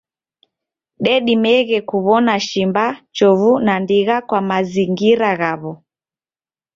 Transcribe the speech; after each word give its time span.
Dedimeghe 1.03 1.77
kuwona 1.89 2.33
shimba, 2.47 2.85
chovu, 3.15 3.51
na 3.65 3.73
ndigha 3.83 4.17
kwa 4.27 4.39
mazingira 4.49 5.29
ghawo. 5.39 5.73